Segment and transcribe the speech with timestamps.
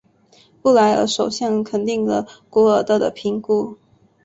[0.63, 3.77] 布莱尔首相肯定了古尔德的评估。